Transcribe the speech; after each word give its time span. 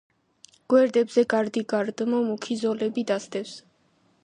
გვერდებზე 0.73 1.23
გარდიგარდმო 1.33 2.23
მუქი 2.31 2.59
ზოლები 2.65 3.07
დასდევს. 3.15 3.55